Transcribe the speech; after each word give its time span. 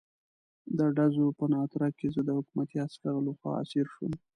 د 0.77 0.79
ډزو 0.97 1.25
په 1.37 1.45
ناتار 1.53 1.81
کې 1.97 2.07
زه 2.13 2.21
د 2.27 2.29
حکومتي 2.37 2.77
عسکرو 2.85 3.25
لخوا 3.27 3.51
اسیر 3.61 3.85
شوم. 3.93 4.13